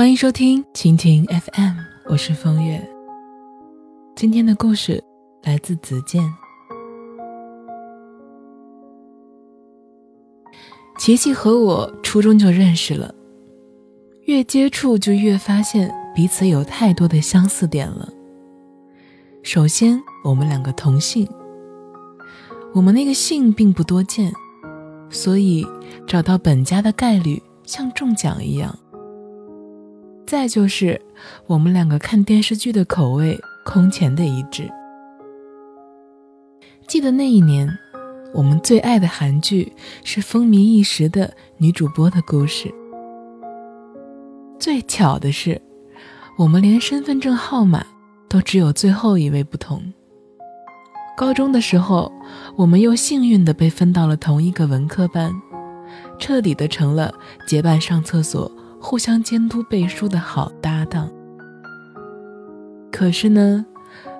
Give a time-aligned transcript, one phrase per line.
[0.00, 1.74] 欢迎收听蜻蜓 FM，
[2.06, 2.82] 我是风月。
[4.16, 5.04] 今天的故事
[5.42, 6.24] 来自子健。
[10.98, 13.14] 琪琪和我初中就认识了，
[14.22, 18.08] 越接触就越发现彼此有太多的相似点了。
[19.42, 21.28] 首先，我们两个同姓，
[22.72, 24.32] 我们那个姓并不多见，
[25.10, 25.66] 所以
[26.06, 28.74] 找到本家的概率像中奖一样。
[30.30, 31.00] 再就是，
[31.48, 34.70] 我们两个看电视剧的口味空前的一致。
[36.86, 37.68] 记得那一年，
[38.32, 39.72] 我们最爱的韩剧
[40.04, 42.72] 是风靡一时的女主播的故事。
[44.56, 45.60] 最巧的是，
[46.38, 47.84] 我们连身份证号码
[48.28, 49.82] 都只有最后一位不同。
[51.16, 52.12] 高中的时候，
[52.54, 55.32] 我们又幸运的被分到了同一个文科班，
[56.20, 57.12] 彻底的成了
[57.48, 58.48] 结伴上厕所。
[58.80, 61.10] 互相监督背书的好搭档。
[62.90, 63.64] 可是呢，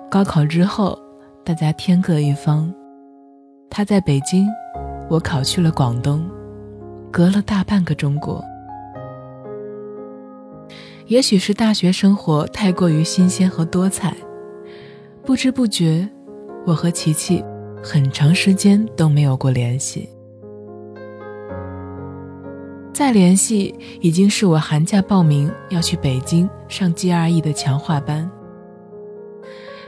[0.09, 0.97] 高考之后，
[1.43, 2.71] 大家天各一方，
[3.69, 4.47] 他在北京，
[5.09, 6.29] 我考去了广东，
[7.11, 8.43] 隔了大半个中国。
[11.07, 14.15] 也许是大学生活太过于新鲜和多彩，
[15.25, 16.07] 不知不觉，
[16.65, 17.43] 我和琪琪
[17.83, 20.07] 很长时间都没有过联系。
[23.01, 28.29] 再联系已经是我寒假报名要去北京上 GRE 的强化班。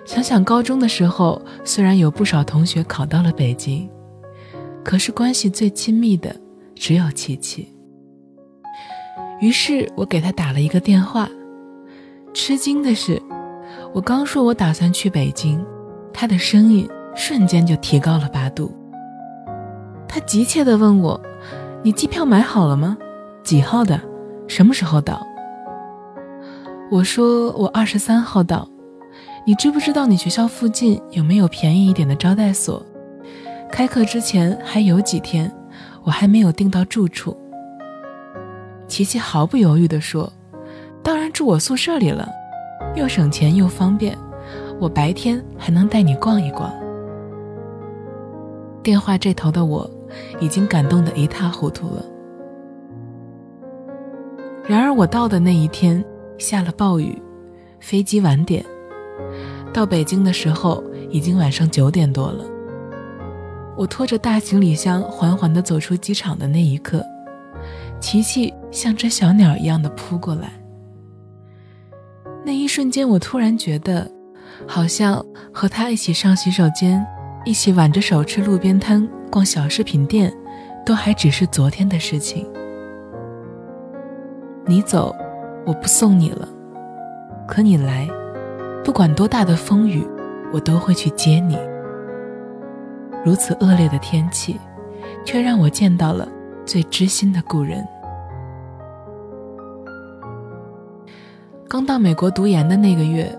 [0.03, 3.87] 想想高中的时候，虽然有不少同学考到了北京，
[4.83, 6.35] 可是关系最亲密的
[6.73, 7.71] 只有琪琪。
[9.39, 11.29] 于是我给他打了一个电话。
[12.33, 13.21] 吃惊的是，
[13.93, 15.63] 我刚说我打算去北京，
[16.11, 18.75] 他的声音瞬间就提高了八度。
[20.07, 21.21] 他急切地问我。
[21.85, 22.97] 你机票买好了吗？
[23.43, 23.99] 几号的？
[24.47, 25.21] 什么时候到？
[26.89, 28.67] 我说我二十三号到。
[29.45, 32.81] 你知不知道你学校附近有没有便宜一点的招待所？
[33.69, 35.53] 开课之前还有几天，
[36.03, 37.35] 我还没有订到住处。
[38.87, 40.31] 琪琪毫不犹豫地说
[41.03, 42.29] ：“当然住我宿舍里了，
[42.95, 44.17] 又省钱又方便。
[44.79, 46.71] 我白天还能带你逛一逛。”
[48.81, 49.89] 电话这头的我。
[50.39, 52.05] 已经感动得一塌糊涂了。
[54.65, 56.03] 然而我到的那一天
[56.37, 57.21] 下了暴雨，
[57.79, 58.65] 飞机晚点，
[59.73, 62.45] 到北京的时候已经晚上九点多了。
[63.75, 67.03] 我拖着大行李箱缓缓地走出机场的那一刻，
[67.99, 70.53] 琪琪像只小鸟一样的扑过来。
[72.45, 74.09] 那一瞬间，我突然觉得，
[74.67, 77.05] 好像和他一起上洗手间，
[77.45, 79.07] 一起挽着手吃路边摊。
[79.31, 80.31] 逛小饰品店，
[80.85, 82.45] 都还只是昨天的事情。
[84.65, 85.13] 你走，
[85.65, 86.47] 我不送你了。
[87.47, 88.07] 可你来，
[88.83, 90.07] 不管多大的风雨，
[90.53, 91.57] 我都会去接你。
[93.25, 94.59] 如此恶劣的天气，
[95.25, 96.27] 却让我见到了
[96.65, 97.85] 最知心的故人。
[101.67, 103.29] 刚到美国读研的那个月，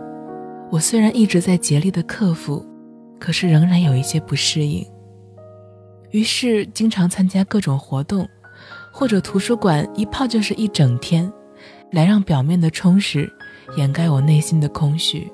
[0.71, 2.65] 我虽然一直在竭力的克服，
[3.19, 4.87] 可是仍然有一些不适应。
[6.11, 8.29] 于是，经常参加各种活动，
[8.97, 11.31] 或者图书馆一泡就是一整天，
[11.91, 13.29] 来让表面的充实
[13.77, 15.29] 掩盖我内心的空虚。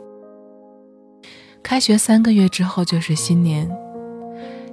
[1.62, 3.70] 开学三个月之后就是新年，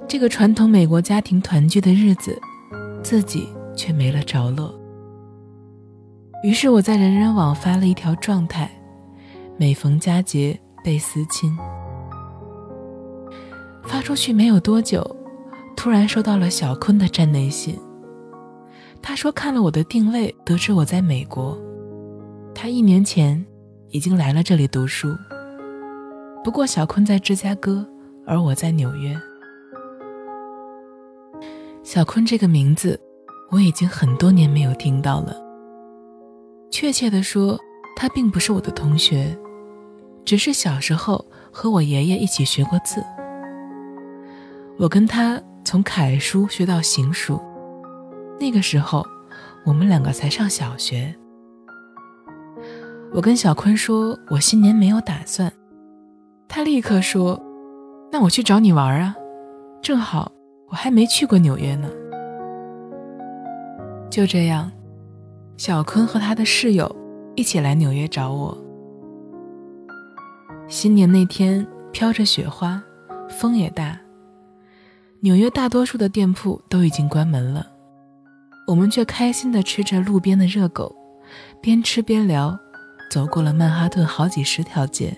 [0.08, 2.40] 这个传统美国家庭团聚的日子，
[3.02, 4.74] 自己却没了着落。
[6.42, 8.70] 于是我在人人网发了一条状态：
[9.58, 11.54] 每逢佳节倍思亲。
[13.84, 15.14] 发出去没有多久。
[15.76, 17.78] 突然收到了小坤的站内信，
[19.02, 21.58] 他说看了我的定位，得知我在美国。
[22.54, 23.44] 他一年前
[23.90, 25.16] 已经来了这里读书，
[26.44, 27.86] 不过小坤在芝加哥，
[28.26, 29.18] 而我在纽约。
[31.82, 33.00] 小坤这个名字，
[33.50, 35.34] 我已经很多年没有听到了。
[36.70, 37.58] 确切的说，
[37.96, 39.36] 他并不是我的同学，
[40.24, 43.02] 只是小时候和我爷爷一起学过字。
[44.78, 45.42] 我跟他。
[45.64, 47.38] 从楷书学到行书，
[48.40, 49.06] 那个时候
[49.64, 51.14] 我们两个才上小学。
[53.12, 55.52] 我跟小坤说，我新年没有打算，
[56.46, 57.40] 他立刻说
[58.12, 59.16] ：“那我去找你玩啊，
[59.82, 60.30] 正好
[60.68, 61.88] 我还没去过纽约呢。”
[64.10, 64.70] 就这样，
[65.56, 66.94] 小坤和他的室友
[67.34, 68.56] 一起来纽约找我。
[70.66, 72.82] 新年那天飘着雪花，
[73.28, 73.98] 风也大。
[75.20, 77.66] 纽约大多数的店铺都已经关门了，
[78.68, 80.94] 我们却开心地吃着路边的热狗，
[81.58, 82.54] 边吃边聊，
[83.10, 85.16] 走过了曼哈顿好几十条街。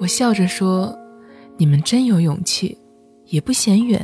[0.00, 0.98] 我笑着说
[1.58, 2.78] ：“你们真有勇气，
[3.26, 4.02] 也不嫌远。”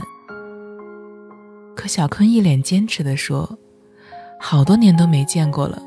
[1.74, 3.58] 可小坤一脸坚持地说
[4.38, 5.82] ：“好多年都没见过了，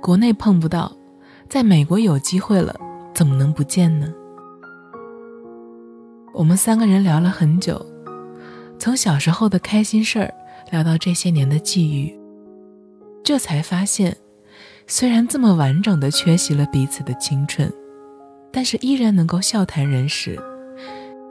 [0.00, 0.96] 国内碰不到，
[1.48, 2.72] 在美国有机会了，
[3.12, 4.14] 怎么能不见呢？”
[6.32, 7.84] 我们三个人聊了很久，
[8.80, 10.32] 从小时候的开心事儿
[10.70, 12.18] 聊到这些年的际遇，
[13.22, 14.16] 这才发现，
[14.86, 17.70] 虽然这么完整的缺席了彼此的青春，
[18.50, 20.40] 但是依然能够笑谈人世，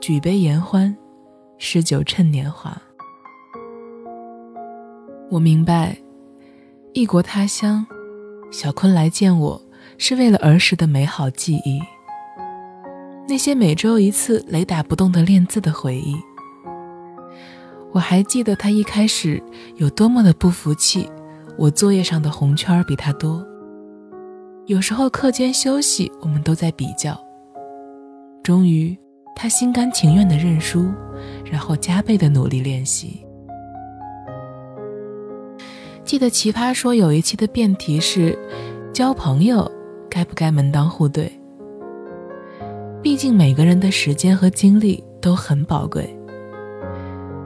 [0.00, 0.96] 举杯言欢，
[1.58, 2.80] 诗酒趁年华。
[5.28, 5.98] 我明白，
[6.92, 7.84] 异国他乡，
[8.52, 9.60] 小坤来见我
[9.98, 11.80] 是为了儿时的美好记忆。
[13.28, 16.14] 那些每周一次雷打不动的练字的回忆，
[17.92, 19.42] 我还记得他一开始
[19.76, 21.08] 有多么的不服气，
[21.58, 23.44] 我作业上的红圈比他多。
[24.66, 27.18] 有时候课间休息，我们都在比较。
[28.42, 28.96] 终于，
[29.34, 30.88] 他心甘情愿的认输，
[31.44, 33.26] 然后加倍的努力练习。
[36.04, 38.38] 记得《奇葩说》有一期的辩题是：
[38.92, 39.70] 交朋友
[40.08, 41.30] 该不该门当户对？
[43.02, 46.16] 毕竟每个人的时间和精力都很宝贵。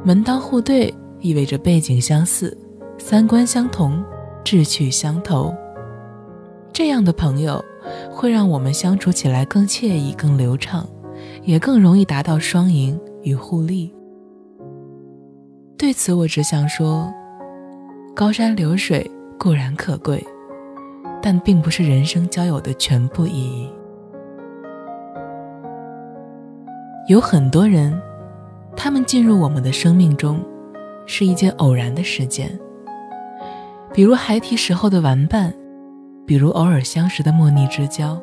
[0.06, 2.54] 门当户对意味着背景相似、
[2.98, 4.04] 三观相同、
[4.44, 5.54] 志趣相投，
[6.74, 7.64] 这样的朋友
[8.10, 10.86] 会让我们相处起来更惬意、更流畅，
[11.42, 13.90] 也更容易达到双赢与互利。
[15.78, 17.10] 对此，我只想说。
[18.14, 20.24] 高山流水固然可贵，
[21.20, 23.68] 但并不是人生交友的全部意义。
[27.08, 28.00] 有很多人，
[28.76, 30.40] 他们进入我们的生命中，
[31.06, 32.58] 是一件偶然的事件。
[33.92, 35.54] 比如孩提时候的玩伴，
[36.26, 38.20] 比如偶尔相识的莫逆之交，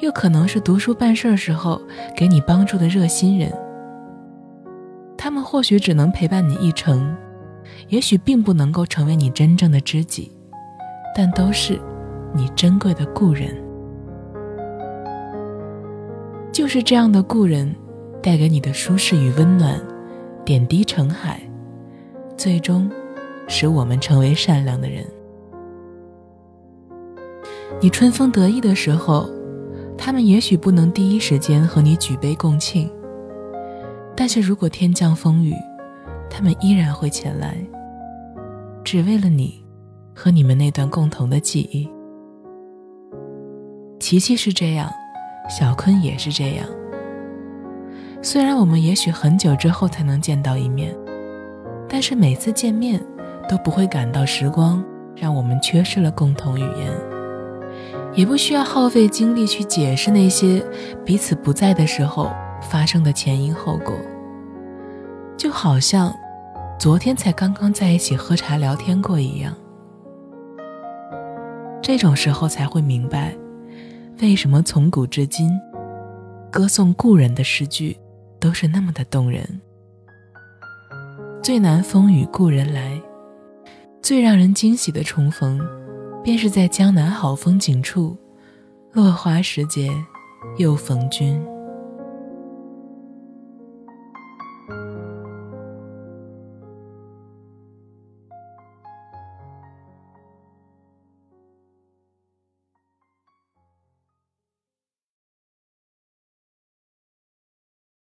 [0.00, 1.80] 又可能是读书办事时候
[2.16, 3.52] 给你帮助的热心人。
[5.16, 7.16] 他们或许只能陪伴你一程。
[7.88, 10.32] 也许并不能够成为你真正的知己，
[11.14, 11.78] 但都是
[12.34, 13.54] 你珍贵的故人。
[16.50, 17.72] 就是这样的故人，
[18.22, 19.80] 带给你的舒适与温暖，
[20.44, 21.40] 点滴成海，
[22.36, 22.88] 最终
[23.48, 25.04] 使我们成为善良的人。
[27.80, 29.28] 你春风得意的时候，
[29.98, 32.88] 他们也许不能第一时间和你举杯共庆，
[34.16, 35.52] 但是如果天降风雨，
[36.30, 37.56] 他们依然会前来，
[38.84, 39.64] 只为了你
[40.14, 41.90] 和你们那段共同的记忆。
[43.98, 44.88] 琪琪是这样，
[45.50, 46.68] 小坤也是这样。
[48.24, 50.96] 虽然我们也许很久之后才能见到一面，
[51.88, 53.04] 但是每次见面
[53.48, 54.82] 都不会感到时光
[55.16, 56.92] 让我们缺失了共同语言，
[58.14, 60.64] 也不需要耗费精力去解释那些
[61.04, 62.30] 彼此不在的时候
[62.60, 63.94] 发生的前因后果，
[65.36, 66.14] 就好像。
[66.78, 69.54] 昨天才刚刚在一起喝茶聊天过一样，
[71.80, 73.32] 这种时候才会明白，
[74.20, 75.52] 为什么从古至今，
[76.50, 77.96] 歌颂故人的诗句
[78.42, 79.48] 都是那么的动人。
[81.40, 83.00] 最难风雨故人来，
[84.02, 85.60] 最让人惊喜的重逢，
[86.24, 88.16] 便是在江南好风景处，
[88.92, 89.88] 落花时节
[90.58, 91.40] 又逢君。